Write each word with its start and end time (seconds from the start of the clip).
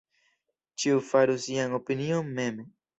Ĉiu 0.85 1.03
faru 1.11 1.37
sian 1.47 1.79
opinion 1.83 2.37
mem. 2.43 2.63